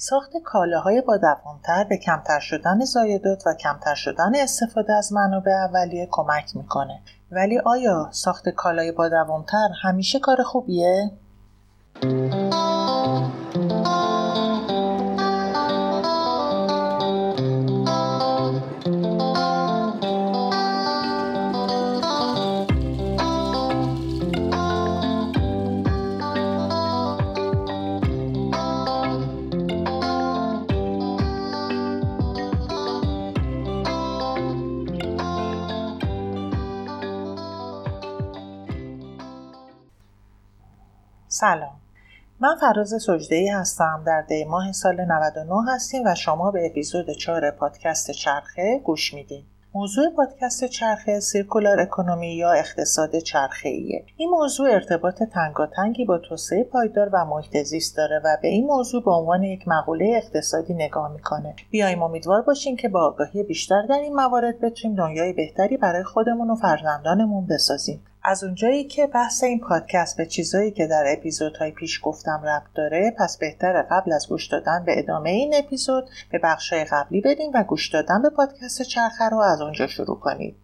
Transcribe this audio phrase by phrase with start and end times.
[0.00, 6.08] ساخت کالاهای با دوامتر به کمتر شدن زایدات و کمتر شدن استفاده از منابع اولیه
[6.10, 7.00] کمک می‌کنه
[7.30, 11.10] ولی آیا ساخت کالای با دوامتر همیشه کار خوبیه؟
[41.30, 41.80] سلام
[42.40, 47.50] من فراز سجده هستم در دی ماه سال 99 هستیم و شما به اپیزود 4
[47.50, 54.04] پادکست چرخه گوش میدین موضوع پادکست چرخه سیرکولار اکونومی یا اقتصاد چرخه ایه.
[54.16, 59.04] این موضوع ارتباط تنگاتنگی با توسعه پایدار و محیط زیست داره و به این موضوع
[59.04, 61.54] به عنوان یک مقوله اقتصادی نگاه می‌کنه.
[61.70, 66.50] بیایم امیدوار باشیم که با آگاهی بیشتر در این موارد بتونیم دنیای بهتری برای خودمون
[66.50, 68.00] و فرزندانمون بسازیم.
[68.22, 73.14] از اونجایی که بحث این پادکست به چیزایی که در اپیزودهای پیش گفتم ربط داره
[73.18, 77.64] پس بهتر قبل از گوش دادن به ادامه این اپیزود به بخشهای قبلی بدیم و
[77.64, 80.56] گوش دادن به پادکست چرخه رو از اونجا شروع کنید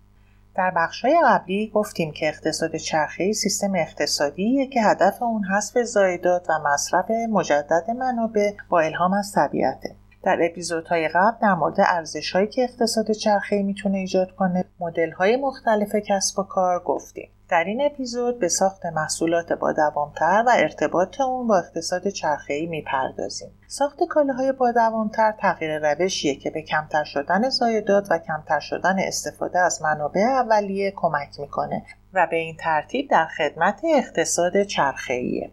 [0.56, 6.52] در بخشهای قبلی گفتیم که اقتصاد چرخه‌ای سیستم اقتصادیه که هدف اون حذف زایدات و
[6.58, 9.94] مصرف مجدد منابع با الهام از طبیعته.
[10.25, 16.39] در اپیزودهای قبل در مورد ارزشهایی که اقتصاد چرخه‌ای می‌تونه ایجاد کنه مدل‌های مختلف کسب
[16.39, 21.58] و کار گفتیم در این اپیزود به ساخت محصولات با دوامتر و ارتباط اون با
[21.58, 23.50] اقتصاد چرخه‌ای می‌پردازیم.
[23.66, 29.59] ساخت کالاهای با دوامتر تغییر روشیه که به کمتر شدن زایدات و کمتر شدن استفاده
[29.59, 31.83] از منابع اولیه کمک می‌کنه
[32.14, 35.50] و به این ترتیب در خدمت اقتصاد چرخه‌ایه.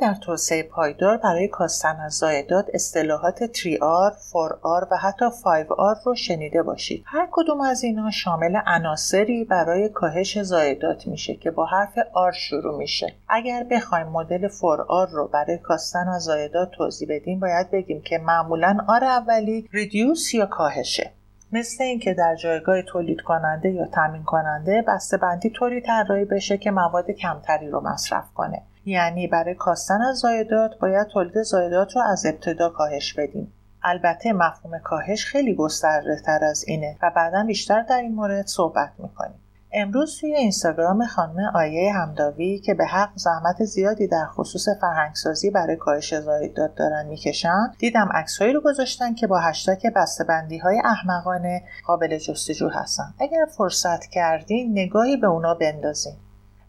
[0.00, 6.62] در توسعه پایدار برای کاستن از زایدات اصطلاحات 3R, 4R و حتی 5R رو شنیده
[6.62, 7.02] باشید.
[7.06, 12.78] هر کدوم از اینا شامل عناصری برای کاهش زایدات میشه که با حرف R شروع
[12.78, 13.14] میشه.
[13.28, 18.76] اگر بخوایم مدل 4R رو برای کاستن از زایدات توضیح بدیم باید بگیم که معمولا
[19.00, 21.10] R اولی ریدیوس یا کاهشه.
[21.52, 26.70] مثل اینکه در جایگاه تولید کننده یا تامین کننده بسته بندی طوری طراحی بشه که
[26.70, 32.26] مواد کمتری رو مصرف کنه یعنی برای کاستن از زایدات باید تولید زایدات رو از
[32.26, 33.52] ابتدا کاهش بدیم.
[33.82, 38.92] البته مفهوم کاهش خیلی گسترده تر از اینه و بعدا بیشتر در این مورد صحبت
[38.98, 39.40] می‌کنیم.
[39.72, 45.76] امروز توی اینستاگرام خانم آیه همداوی که به حق زحمت زیادی در خصوص فرهنگسازی برای
[45.76, 52.18] کاهش زایدات دارن می‌کشن دیدم عکسهایی رو گذاشتن که با هشتگ بسته‌بندی های احمقانه قابل
[52.18, 53.14] جستجو هستن.
[53.20, 56.14] اگر فرصت کردین نگاهی به اونا بندازین.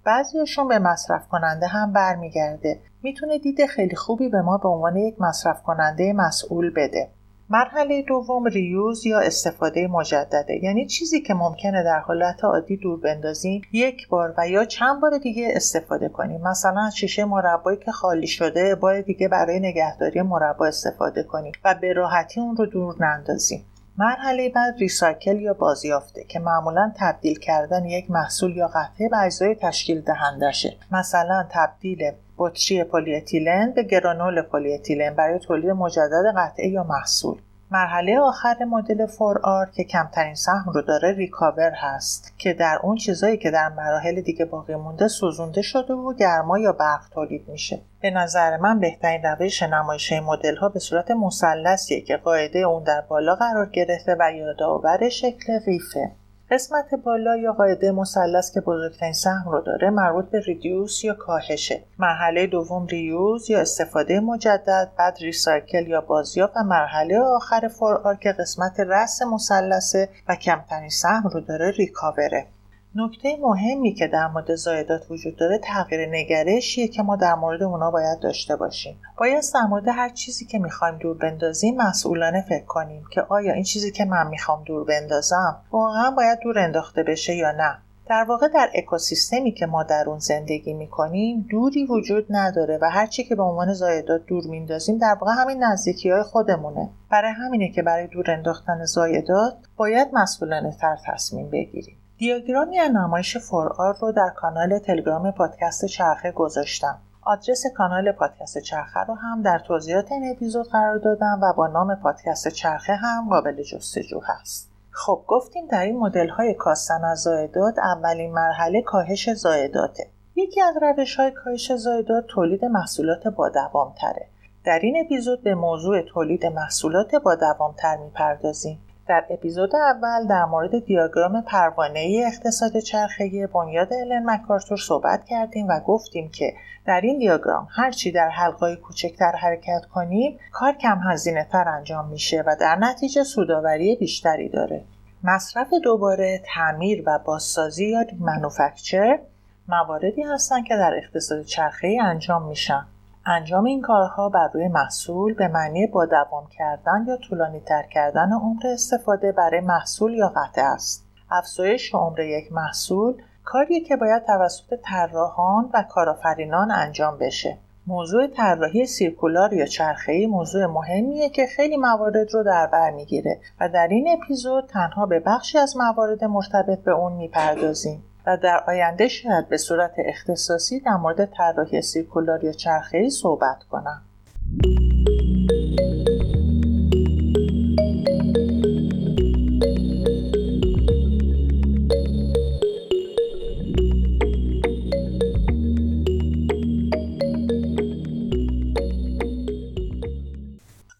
[0.04, 2.80] بعضیشون به مصرف کننده هم برمیگرده.
[3.04, 7.10] می‌تونه دید خیلی خوبی به ما به عنوان یک مصرف کننده مسئول بده.
[7.50, 10.64] مرحله دوم ریوز یا استفاده مجدده.
[10.64, 15.18] یعنی چیزی که ممکنه در حالت عادی دور بندازیم یک بار و یا چند بار
[15.18, 16.42] دیگه استفاده کنیم.
[16.42, 21.94] مثلا شیشه مربایی که خالی شده بار دیگه برای نگهداری مربا استفاده کنیم و به
[21.94, 23.66] راحتی اون رو دور نندازیم.
[24.02, 29.56] مرحله بعد ریسایکل یا بازیافته که معمولا تبدیل کردن یک محصول یا قطعه به اجزای
[29.56, 36.68] تشکیل دهندشه مثلا تبدیل بطری پلی اتیلن به گرانول پلی اتیلن برای تولید مجدد قطعه
[36.68, 37.38] یا محصول.
[37.74, 43.38] مرحله آخر مدل 4R که کمترین سهم رو داره recover هست که در اون چیزایی
[43.38, 47.82] که در مراحل دیگه باقی مونده سوزونده شده و گرما یا برق تولید میشه.
[48.02, 53.02] به نظر من بهترین روش نمایش مدل ها به صورت مثلثیه که قاعده اون در
[53.02, 56.12] بالا قرار گرفته و یادآور شکل قیفه
[56.52, 61.84] قسمت بالا یا قاعده مثلث که بزرگترین سهم رو داره مربوط به reduce یا کاهشه.
[62.00, 68.32] مرحله دوم reuse یا استفاده مجدد بعد recycle یا بازیافت و مرحله آخر four که
[68.32, 72.48] قسمت رأس مثلثه و کمترین سهم رو داره recover ه
[72.96, 77.92] نکته مهمی که در مورد زایدات وجود داره تغییر نگرشیه که ما در مورد اونا
[77.92, 79.00] باید داشته باشیم.
[79.18, 83.64] باید در مورد هر چیزی که می‌خوایم دور بندازیم مسئولانه فکر کنیم که آیا این
[83.64, 87.78] چیزی که من می‌خوام دور بندازم واقعا باید دور انداخته بشه یا نه.
[88.10, 93.24] در واقع در اکوسیستمی که ما در اون زندگی می‌کنیم دوری وجود نداره و هرچی
[93.24, 96.90] که به عنوان زایدات دور میندازیم در واقع همین نزدیکی های خودمونه.
[97.10, 101.98] برای همینه که برای دور انداختن زایدات باید مسئولانه تر تصمیم بگیریم.
[102.22, 107.00] دیاگرامی از نمایش فورآر رو در کانال تلگرام پادکست چرخه گذاشتم.
[107.22, 111.96] آدرس کانال پادکست چرخه رو هم در توضیحات این اپیزود قرار دادم و با نام
[111.96, 114.72] پادکست چرخه هم قابل جستجو هست.
[114.92, 120.76] خب گفتیم در این مدل های کاستن از زایدات اولین مرحله کاهش زایداته یکی از
[120.82, 124.28] روش های کاهش زایدات تولید محصولات با دوام تره
[124.66, 128.80] در این اپیزود به موضوع تولید محصولات با دوامتر می‌پردازیم.
[129.08, 135.80] در اپیزود اول در مورد دیاگرام پروانه اقتصاد چرخه‌ای بنیاد الن مکارتور صحبت کردیم و
[135.80, 136.54] گفتیم که
[136.86, 142.44] در این دیاگرام هرچی در حلقای کوچکتر حرکت کنیم کار کم هزینه تر انجام میشه
[142.48, 144.84] و در نتیجه سوداوری بیشتری داره.
[145.24, 149.20] مصرف دوباره تعمیر و بازسازی یا منوفکچر
[149.68, 152.86] مواردی هستند که در اقتصاد چرخه‌ای انجام میشن.
[153.26, 158.32] انجام این کارها بر روی محصول به معنی با دوام کردن یا طولانی تر کردن
[158.34, 161.06] عمر استفاده برای محصول یا قطعه است.
[161.32, 167.58] افزایش عمر یک محصول کاریه که باید توسط طراحان و کارآفرینان انجام بشه.
[167.88, 173.70] موضوع طراحی سیرکولار یا چرخه‌ای موضوع مهمیه که خیلی موارد رو در بر می‌گیره و
[173.70, 178.04] در این اپیزود تنها به بخشی از موارد مرتبط به اون می‌پردازیم.
[178.28, 184.02] و در آینده شاید به صورت اختصاصی در مورد طراحی سیرکولار یا چرخه‌ای صحبت کنم.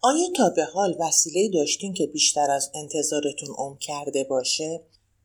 [0.04, 4.80] آیا تا به حال وسیله داشتین که بیشتر از انتظارتون عمر کرده باشه؟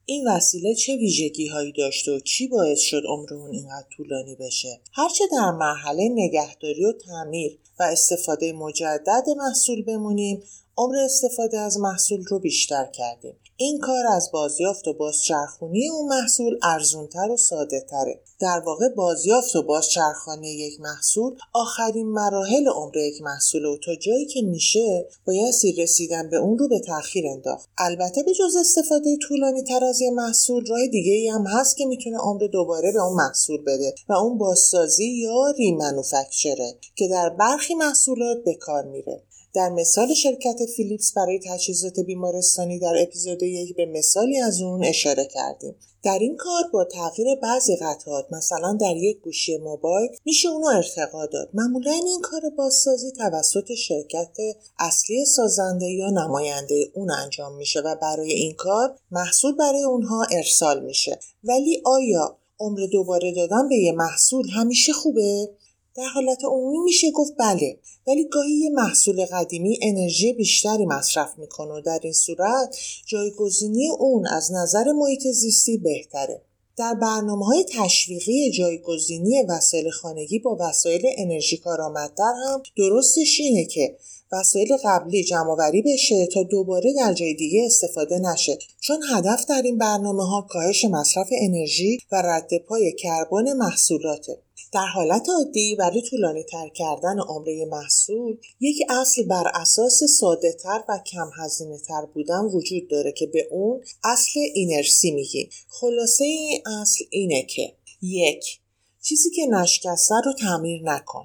[0.10, 4.80] این وسیله چه ویژگی هایی داشته و چی باعث شد عمر اون اینقدر طولانی بشه؟
[4.94, 10.44] هرچه در مرحله نگهداری و تعمیر و استفاده مجدد محصول بمونیم.
[10.78, 13.36] عمر استفاده از محصول رو بیشتر کردیم.
[13.60, 18.22] این کار از بازیافت و بازچرخونی اون محصول ارزونتر و ساده تره.
[18.40, 24.26] در واقع بازیافت و بازچرخانی یک محصول آخرین مراحل عمر یک محصول و تا جایی
[24.26, 27.70] که میشه بایستی رسیدن به اون رو به تاخیر انداخت.
[27.78, 31.86] البته به جز استفاده طولانی تر از یه محصول راه دیگه ای هم هست که
[31.86, 37.67] می‌تونه عمر دوباره به اون محصول بده و اون بازسازی یا ریمنوفکچره که در برخی
[37.76, 39.24] محصولات به کار میره.
[39.54, 45.26] در مثال شرکت فیلیپس برای تجهیزات بیمارستانی در اپیزود یک به مثالی از اون اشاره
[45.26, 45.76] کردیم.
[46.04, 51.26] در این کار با تغییر بعضی قطعات مثلا در یک گوشی موبایل میشه اونو ارتقا
[51.26, 51.50] داد.
[51.54, 54.38] معمولا این کار بازسازی توسط شرکت
[54.80, 60.84] اصلی سازنده یا نماینده اون انجام میشه و برای این کار محصول برای اونها ارسال
[60.84, 61.20] میشه.
[61.44, 65.50] ولی آیا عمر دوباره دادن به یه محصول همیشه خوبه؟
[65.98, 67.78] در حالت عمومی میشه گفت بله
[68.08, 74.28] ولی گاهی یه محصول قدیمی انرژی بیشتری مصرف می‌کنه و در این صورت جایگزینی اون
[74.28, 76.42] از نظر محیط زیستی بهتره.
[76.78, 83.98] در برنامه های تشویقی جایگزینی وسایل خانگی با وسایل انرژی کارآمدتر هم درستش اینه که
[84.32, 88.58] وسایل قبلی جمعآوری بشه تا دوباره در جای دیگه استفاده نشه.
[88.80, 94.47] چون هدف در این برنامه ها کاهش مصرف انرژی و رد پای کربن محصولاته.
[94.72, 100.84] در حالت عادی برای طولانی تر کردن عمره محصول یک اصل بر اساس ساده تر
[100.90, 105.50] و کم هزینه تر بودن وجود داره که به اون اصل اینرسی میگیم.
[105.68, 108.60] خلاصه این اصل اینه که یک
[109.02, 111.24] چیزی که نشکسته رو تعمیر نکن.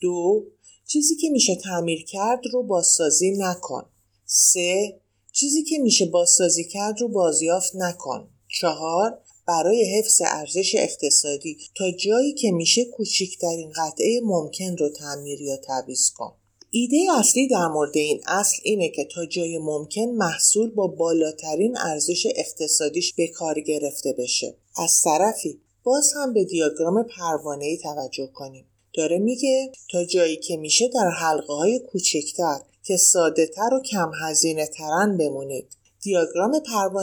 [0.00, 0.44] دو
[0.86, 3.86] چیزی که میشه تعمیر کرد رو بازسازی نکن.
[4.24, 5.00] سه
[5.32, 8.28] چیزی که میشه بازسازی کرد رو بازیافت نکن.
[8.48, 9.18] چهار
[9.50, 16.10] برای حفظ ارزش اقتصادی تا جایی که میشه کوچکترین قطعه ممکن رو تعمیر یا تعویض
[16.10, 16.32] کن.
[16.70, 22.26] ایده اصلی در مورد این اصل اینه که تا جای ممکن محصول با بالاترین ارزش
[22.36, 24.56] اقتصادیش به کار گرفته بشه.
[24.76, 28.66] از طرفی باز هم به دیاگرام پروانه توجه کنیم.
[28.94, 34.10] داره میگه تا جایی که میشه در حلقه های کوچکتر که ساده تر و کم
[34.22, 35.79] هزینه ترن بمونید.
[36.02, 36.60] دیاگرام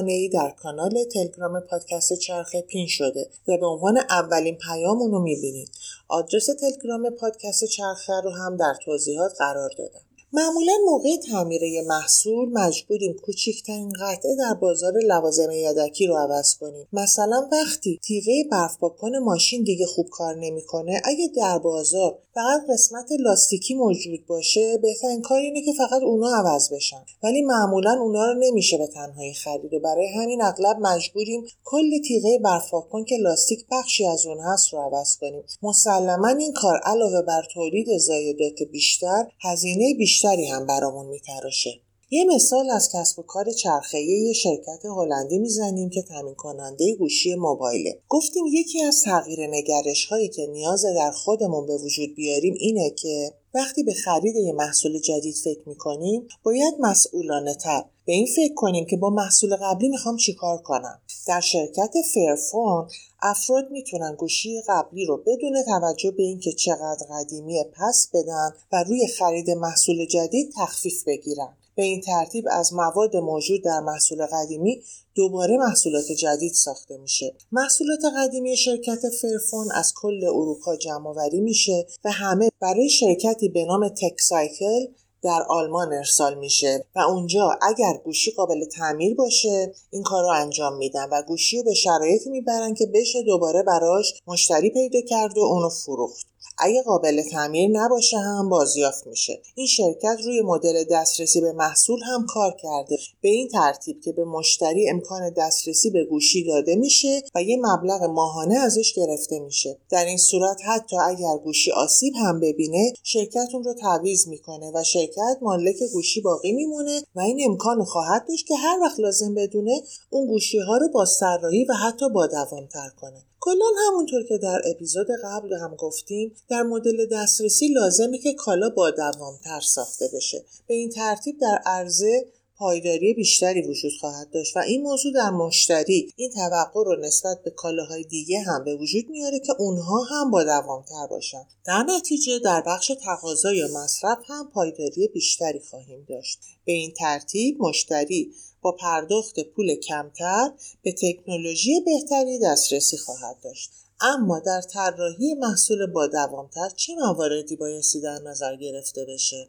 [0.07, 5.69] ای در کانال تلگرام پادکست چرخه پین شده و به عنوان اولین پیام اونو می‌بینید.
[6.07, 10.06] آدرس تلگرام پادکست چرخه رو هم در توضیحات قرار دادم.
[10.33, 16.87] معمولا موقع تعمیر محصول مجبوریم کوچکترین قطعه در بازار لوازم یدکی رو عوض کنیم.
[16.93, 23.11] مثلا وقتی تیغه برف پاکن ماشین دیگه خوب کار نمی‌کنه اگه در بازار فقط قسمت
[23.19, 27.05] لاستیکی موجود باشه بهترین کار اینه که فقط اونا عوض بشن.
[27.23, 32.39] ولی معمولا اونا رو نمیشه به تنهایی خرید و برای همین اغلب مجبوریم کل تیغه
[32.43, 35.43] برف کن که لاستیک بخشی از اون هست رو عوض کنیم.
[35.63, 41.69] مسلما این کار علاوه بر تولید زایدات بیشتر هزینه بیشتری هم برامون میتراشه
[42.09, 47.35] یه مثال از کسب و کار چرخه‌ای یه شرکت هلندی می‌زنیم که تامین کننده گوشی
[47.35, 47.99] موبایله.
[48.09, 53.31] گفتیم یکی از تغییر نگرش هایی که نیاز در خودمون به وجود بیاریم اینه که
[53.57, 57.83] وقتی به خرید یه محصول جدید فکر می‌کنیم باید مسئولانه تر.
[58.05, 61.01] به این فکر کنیم که با محصول قبلی می‌خوام چیکار کنم.
[61.27, 62.87] در شرکت Fairphone
[63.21, 69.07] افراد می‌تونن گوشی قبلی رو بدون توجه به اینکه چقدر قدیمی پس بدن و روی
[69.07, 71.57] خرید محصول جدید تخفیف بگیرن.
[71.77, 74.83] به این ترتیب از مواد موجود در محصول قدیمی
[75.15, 77.35] دوباره محصولات جدید ساخته میشه.
[77.51, 83.65] محصولات قدیمی شرکت Fairphone از کل اروپا جمع آوری میشه و همه برای شرکتی به
[83.65, 84.85] نام Teqcycle
[85.21, 90.77] در آلمان ارسال میشه و اونجا اگر گوشی قابل تعمیر باشه این کار رو انجام
[90.77, 95.41] میدن و گوشی رو به شرایطی می‌برن که بشه دوباره براش مشتری پیدا کرد و
[95.41, 96.27] اونو فروخت.
[96.59, 99.41] اگه قابل تعمیر نباشه هم بازیافت میشه.
[99.55, 102.97] این شرکت روی مدل دسترسی به محصول هم کار کرده.
[103.21, 108.03] به این ترتیب که به مشتری امکان دسترسی به گوشی داده میشه و یه مبلغ
[108.03, 109.77] ماهانه ازش گرفته میشه.
[109.89, 114.83] در این صورت حتی اگر گوشی آسیب هم ببینه شرکت اون رو تعویض می‌کنه و
[114.83, 119.81] شرکت مالک گوشی باقی میمونه و این امکان خواهد داشت که هر وقت لازم بدونه
[120.09, 123.23] اون گوشی ها رو با سرراهی و حتی با دوامتر کنه.
[123.39, 128.91] کلا همونطور که در اپیزود قبل هم گفتیم در مدل دسترسی لازمه که کالا با
[128.91, 130.45] دوامتر ساخته بشه.
[130.67, 132.25] به این ترتیب در عرضه
[132.59, 137.51] پایداری بیشتری وجود خواهد داشت و این موضوع در مشتری این توقع رو نسبت به
[137.51, 141.45] کالاهای دیگه هم به وجود میاره که اونها هم با دوامتر باشن.
[141.65, 146.39] در نتیجه در بخش تقاضا یا مصرف هم پایداری بیشتری خواهیم داشت.
[146.65, 150.51] به این ترتیب مشتری با پرداخت پول کمتر
[150.83, 153.71] به تکنولوژی بهتری دسترسی خواهد داشت.
[154.01, 159.47] اما در طراحی محصول با دوامتر چه مواردی بایستی در نظر گرفته بشه؟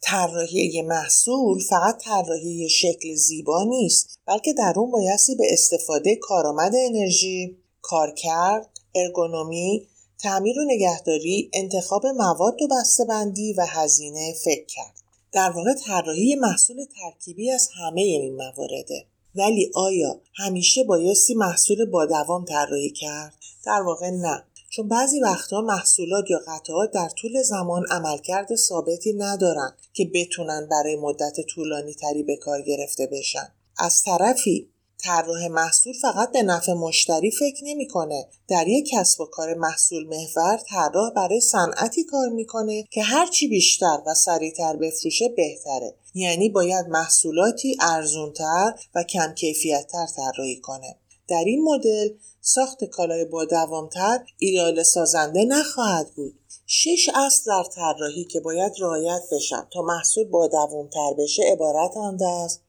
[0.00, 7.56] طراحی محصول فقط طراحی شکل زیبا نیست بلکه در اون بایستی به استفاده کارآمد انرژی
[7.82, 9.86] کارکرد ارگونومی
[10.18, 14.94] تعمیر و نگهداری انتخاب مواد و بسته‌بندی و هزینه فکر کرد.
[15.32, 22.06] در واقع طراحی محصول ترکیبی از همه این موارده ولی آیا همیشه بایستی محصول با
[22.06, 23.34] دوام طراحی کرد؟
[23.66, 24.44] در واقع نه.
[24.70, 30.96] چون بعضی وقتها محصولات یا قطعات در طول زمان عملکرد ثابتی ندارن که بتونن برای
[30.96, 33.48] مدت طولانی تری به کار گرفته بشن.
[33.78, 38.26] از طرفی طراح محصول فقط به نفع مشتری فکر نمی‌کنه.
[38.48, 43.98] در یک کسب و کار محصول محور طراح برای صنعتی کار می‌کنه که هرچی بیشتر
[44.06, 45.94] و سریعتر بفروشه بهتره.
[46.14, 50.96] یعنی باید محصولاتی ارزونتر و کم کیفیتتر طراحی کنه.
[51.28, 52.08] در این مدل
[52.40, 56.34] ساخت کالای با دوامتر ایدال سازنده نخواهد بود.
[56.66, 59.68] شش اصل در طراحی که باید رعایت بشن.
[59.72, 62.60] تا محصول با دوامتر بشه عبارتند از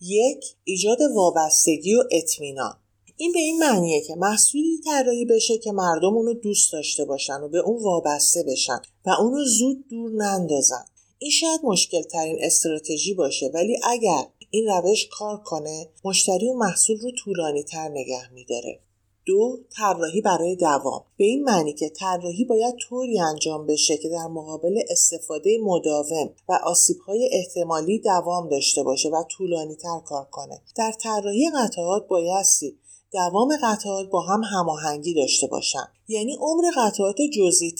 [0.00, 2.76] یک ایجاد وابستگی و اطمینان.
[3.16, 7.48] این به این معنیه که محصولی طراحی بشه که مردم اونو دوست داشته باشن و
[7.48, 10.84] به اون وابسته بشن و اونو زود دور نندازن.
[11.18, 17.00] این شاید مشکل ترین استراتژی باشه ولی اگر این روش کار کنه مشتری و محصول
[17.00, 18.80] رو طولانی تر نگه میداره.
[19.26, 21.04] دو طراحی برای دوام.
[21.16, 26.58] به این معنی که طراحی باید طوری انجام بشه که در مقابل استفاده مداوم و
[26.64, 30.62] آسیبهای احتمالی دوام داشته باشه و طولانی تر کار کنه.
[30.76, 32.78] در طراحی قطعات بایستی
[33.12, 35.84] دوام قطعات با هم هماهنگی داشته باشن.
[36.08, 37.16] یعنی عمر قطعات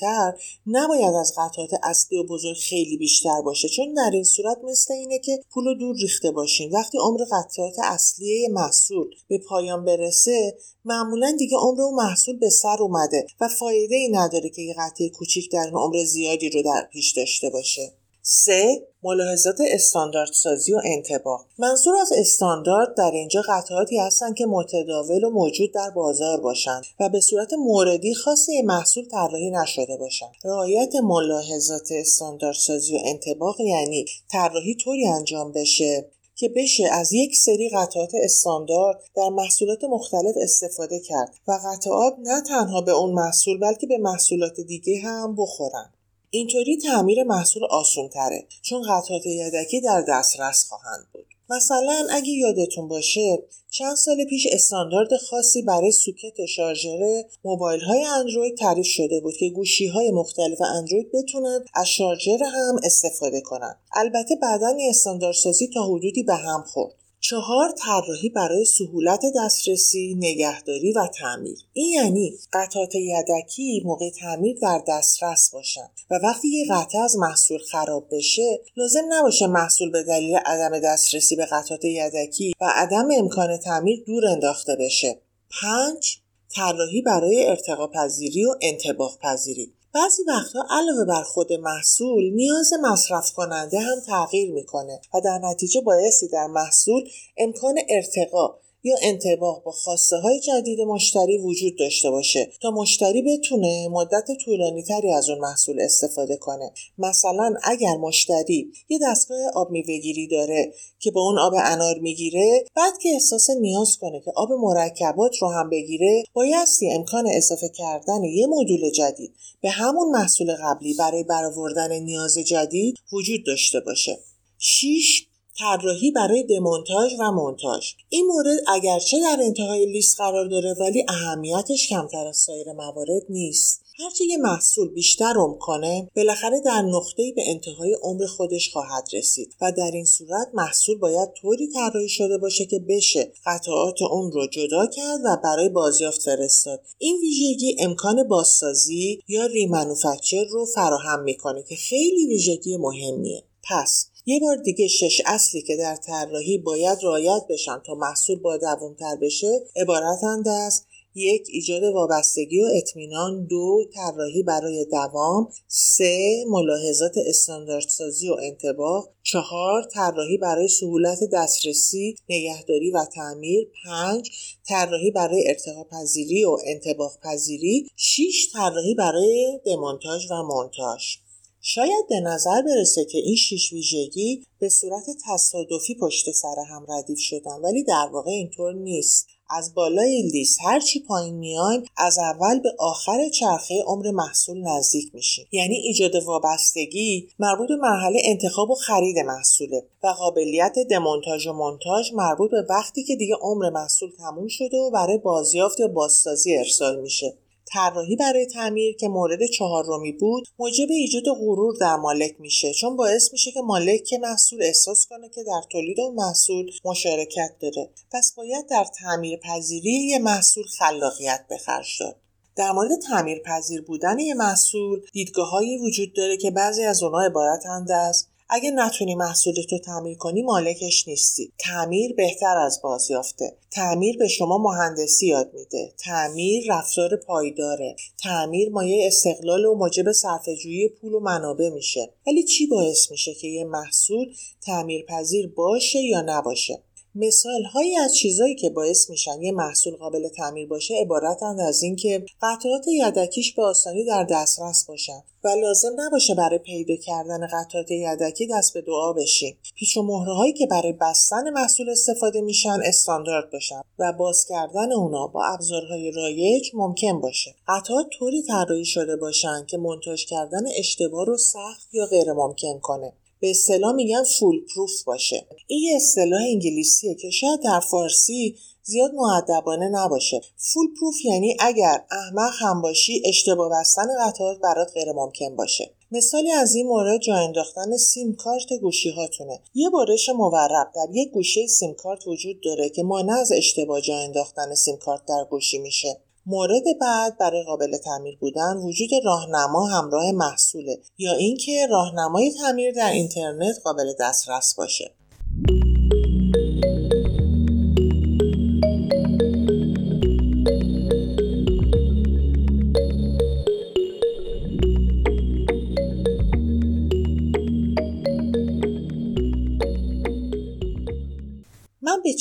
[0.00, 0.32] تر
[0.66, 5.18] نباید از قطعات اصلی و بزرگ خیلی بیشتر باشه چون در این صورت مثل اینه
[5.18, 11.56] که پول دور ریخته باشین وقتی عمر قطعات اصلی محصول به پایان برسه معمولا دیگه
[11.56, 15.70] عمر اون محصول به سر اومده و فایده ای نداره که یه قطعه کوچیک در
[15.75, 18.00] عمر زیادی رو در پیش داشته باشه.
[18.22, 21.46] سه ملاحظات استانداردسازی و انتباه.
[21.58, 27.08] منظور از استاندارد در اینجا قطعاتی هستند که متداول و موجود در بازار باشند و
[27.08, 30.32] به صورت موردی خاصی محصول طراحی نشده باشند.
[30.44, 37.68] رعایت ملاحظات استانداردسازی و انتباه یعنی طراحی طوری انجام بشه که بشه از یک سری
[37.68, 43.86] قطعات استاندارد در محصولات مختلف استفاده کرد و قطعات نه تنها به اون محصول بلکه
[43.86, 45.92] به محصولات دیگه هم بخورن.
[46.30, 52.88] اینطوری تعمیر محصول آسون تره چون قطعات یدکی در دسترس خواهند بود مثلا اگه یادتون
[52.88, 59.37] باشه چند سال پیش استاندارد خاصی برای سوکت شارژر موبایل های اندروید تعریف شده بود
[59.37, 63.76] که گوشی های مختلف اندروید بتونن از شارژر هم استفاده کنند.
[63.92, 70.92] البته بعدا این استانداردسازی تا حدودی به هم خورد چهار طراحی برای سهولت دسترسی، نگهداری
[70.92, 71.58] و تعمیر.
[71.72, 77.58] این یعنی قطعات یدکی موقع تعمیر در دسترس باشن و وقتی یه قطعه از محصول
[77.58, 83.56] خراب بشه لازم نباشه محصول به دلیل عدم دسترسی به قطعات یدکی و عدم امکان
[83.56, 85.18] تعمیر دور انداخته بشه.
[85.62, 86.18] پنج
[86.54, 93.32] طراحی برای ارتقا پذیری و انتباه پذیری بعضی وقتها علاوه بر خود محصول نیاز مصرف
[93.32, 99.72] کننده هم تغییر می‌کنه و در نتیجه بایستی در محصول امکان ارتقا یا انتباه با
[99.72, 105.38] خواسته های جدید مشتری وجود داشته باشه تا مشتری بتونه مدت طولانی تری از اون
[105.38, 106.72] محصول استفاده کنه.
[106.99, 112.99] مثلا اگر مشتری یه دستگاه آب میوهگیری داره که با اون آب انار می‌گیره بعد
[113.02, 118.46] که احساس نیاز کنه که آب مرکبات رو هم بگیره بایستی امکان اضافه کردن یه
[118.46, 124.18] مدول جدید به همون محصول قبلی برای برآوردن نیاز جدید وجود داشته باشه.
[124.58, 125.26] 6
[125.61, 127.93] طراحی برای دمونتاژ و مونتاژ.
[128.09, 133.81] این مورد اگرچه در انتهای لیست قرار داره ولی اهمیتش کمتر از سایر موارد نیست.
[133.99, 139.55] هرچه یه محصول بیشتر عمر کنه بالاخره در نقطه‌ای به انتهای عمر خودش خواهد رسید
[139.61, 144.47] و در این صورت محصول باید طوری طراحی شده باشه که بشه قطعات اون رو
[144.47, 146.81] جدا کرد و برای بازیافت فرستاد.
[146.99, 153.45] این ویژگی امکان بازسازی یا ریمنوفکچر رو فراهم می‌کنه که خیلی ویژگی مهمیه.
[153.71, 158.56] پس یه بار دیگه شش اصلی که در طراحی باید رعایت بشن تا محصول با
[158.56, 160.84] دوامتر بشه عبارتند از
[161.14, 169.82] یک ایجاد وابستگی و اطمینان دو طراحی برای دوام سه ملاحظات استانداردسازی و انتباه چهار
[169.82, 174.30] طراحی برای سهولت دسترسی نگهداری و تعمیر پنج
[174.68, 181.16] طراحی برای ارتقا پذیری و انتباه پذیری شیش طراحی برای دمونتاژ و مونتاژ.
[181.62, 187.19] شاید به نظر برسه که این شیش ویژگی به صورت تصادفی پشت سر هم ردیف
[187.19, 189.26] شدن ولی در واقع اینطور نیست.
[189.50, 195.47] از بالای لیست هرچی پایین میایم از اول به آخر چرخه عمر محصول نزدیک میشیم.
[195.52, 202.12] یعنی ایجاد وابستگی مربوط به مرحله انتخاب و خرید محصوله و قابلیت دمونتاژ و مونتاژ
[202.12, 207.00] مربوط به وقتی که دیگه عمر محصول تموم شده و برای بازیافت یا بازسازی ارسال
[207.00, 207.35] میشه.
[207.72, 213.32] طراحی برای تعمیر که مورد چهارمی بود موجب ایجاد غرور در مالک میشه چون باعث
[213.32, 217.90] میشه که مالک که محصول احساس کنه که در تولید اون محصول مشارکت داره.
[218.12, 221.56] پس باید در تعمیر پذیری یه محصول خلاقیت به
[222.00, 222.16] داد.
[222.56, 227.90] در مورد تعمیر پذیر بودن یه محصول دیدگاههایی وجود داره که بعضی از اونها عبارتند
[227.90, 231.52] از اگه نتونی محصولتو تعمیر کنی مالکش نیستی.
[231.58, 233.56] تعمیر بهتر از بازیافته.
[233.70, 235.92] تعمیر به شما مهندسی یاد میده.
[235.98, 237.96] تعمیر رفتار پایداره.
[238.22, 242.12] تعمیر مایه استقلال و موجب صرفه‌جویی پول و منابع میشه.
[242.26, 244.34] ولی چی باعث میشه که یه محصول
[244.66, 246.82] تعمیر پذیر باشه یا نباشه؟
[247.14, 252.25] مثال هایی از چیزهایی که باعث میشن یه محصول قابل تعمیر باشه عبارتند از اینکه
[252.42, 258.46] قطعات یدکیش به آسانی در دسترس باشن و لازم نباشه برای پیدا کردن قطعات یدکی
[258.46, 259.59] دست به دعا بشیم.
[259.75, 264.92] پیچ و مهره هایی که برای بستن محصول استفاده میشن استاندارد باشن و باز کردن
[264.92, 267.55] اونا با ابزارهای رایج ممکن باشه.
[267.68, 273.12] قطعات طوری طراحی شده باشن که منتاج کردن اشتباه رو سخت یا غیر ممکن کنه.
[273.40, 275.46] به اصطلاح میگن فول پروف باشه.
[275.66, 280.40] این یه اصطلاح انگلیسیه که شاید در فارسی زیاد معدبانه نباشه.
[280.57, 285.90] فول پروف یعنی اگر احمق هم باشی اشتباه بستن قطعات برات غیر ممکن باشه.
[286.12, 289.61] مثالی از این مورد جا انداختن سیم کارت گوشی هاتونه.
[289.74, 294.16] یه بارش مورب در یک گوشه سیم کارت وجود داره که مانع از اشتباه جا
[294.16, 296.20] انداختن سیم کارت در گوشی میشه.
[296.46, 303.11] مورد بعد برای قابل تعمیر بودن وجود راهنما همراه محصوله یا اینکه راهنمای تعمیر در
[303.11, 305.14] اینترنت قابل دسترس باشه.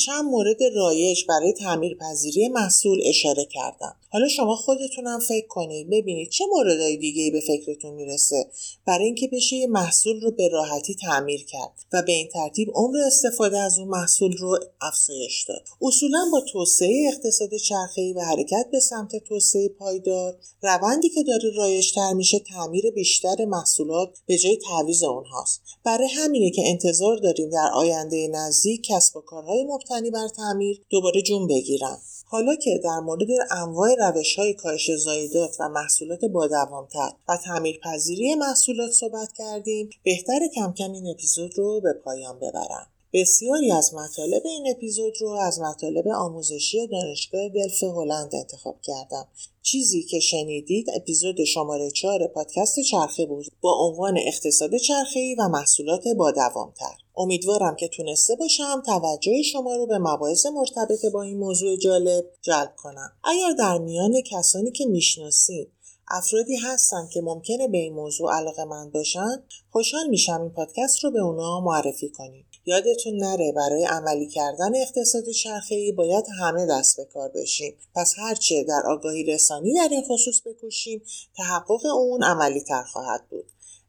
[0.06, 3.96] چند مورد رایج برای تعمیر پذیری محصول اشاره کردم.
[4.12, 8.46] حالا شما خودتونم فکر کنید ببینید چه موردهای دیگه به فکرتون می‌رسه
[8.86, 12.96] برای اینکه بشه یه محصول رو به راحتی تعمیر کرد و به این ترتیب عمر
[13.06, 15.62] استفاده از اون محصول رو افزایش داد.
[15.82, 22.12] اصولا با توسعه اقتصاد چرخه‌ای و حرکت به سمت توسعه پایدار روندی که داره رایجتر
[22.12, 25.60] میشه تعمیر بیشتر محصولات به جای تعویض اونهاست.
[25.84, 31.22] برای همینه که انتظار داریم در آینده نزدیک کسب و کارهای مبتنی بر تعمیر دوباره
[31.22, 31.98] جون بگیرن
[32.32, 38.34] حالا که در مورد انواع روش های کاهش زایدات و محصولات با دوامتر و تعمیرپذیری
[38.34, 42.86] محصولات صحبت کردیم بهتر کم کم این اپیزود رو به پایان ببرم.
[43.12, 49.28] بسیاری از مطالب این اپیزود رو از مطالب آموزشی دانشگاه دلف هلند انتخاب کردم.
[49.62, 56.08] چیزی که شنیدید اپیزود شماره 4 پادکست چرخه بود با عنوان اقتصاد چرخه‌ای و محصولات
[56.08, 56.94] با دوامتر.
[57.16, 62.74] امیدوارم که تونسته باشم توجه شما رو به مباحث مرتبط با این موضوع جالب جلب
[62.76, 63.12] کنم.
[63.24, 65.72] اگر در میان کسانی که می‌شناسید
[66.08, 71.10] افرادی هستن که ممکنه به این موضوع علاقه من باشن خوشحال میشم این پادکست رو
[71.10, 72.49] به اونا معرفی کنید.
[72.70, 75.24] یادتون نره برای عملی کردن اقتصاد
[75.70, 77.76] ای باید همه دست به کار بشیم.
[77.94, 81.02] پس هرچه در آگاهی رسانی در این خصوص بکوشیم
[81.36, 83.46] تحقق اون عملی تر خواهد بود.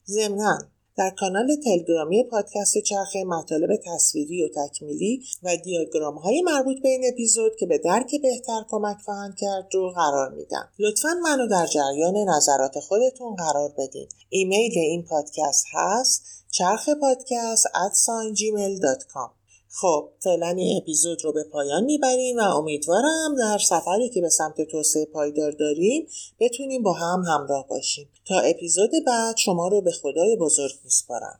[0.07, 0.59] ضمنا
[0.97, 7.03] در کانال تلگرامی پادکست چرخه مطالب تصویری و تکمیلی و دیاگرام های مربوط به این
[7.13, 10.69] اپیزود که به درک بهتر کمک خواهند کرد رو قرار میدم.
[10.79, 14.07] لطفا منو در جریان نظرات خودتون قرار بدین.
[14.29, 17.95] ایمیل این پادکست هست چرخ پادکست at
[19.73, 24.61] خب فعلا این اپیزود رو به پایان می‌بریم و امیدوارم در سفری که به سمت
[24.61, 26.07] توسعه پایدار داریم
[26.39, 28.09] بتونیم با هم همراه باشیم.
[28.27, 31.39] تا اپیزود بعد شما رو به خدای بزرگ میسپارم.